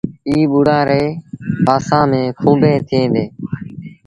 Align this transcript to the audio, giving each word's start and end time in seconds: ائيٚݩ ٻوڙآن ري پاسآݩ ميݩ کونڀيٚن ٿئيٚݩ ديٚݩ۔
ائيٚݩ 0.27 0.49
ٻوڙآن 0.51 0.81
ري 0.89 1.03
پاسآݩ 1.65 2.07
ميݩ 2.11 2.33
کونڀيٚن 2.39 2.79
ٿئيٚݩ 2.87 3.11
ديٚݩ۔ 3.13 3.31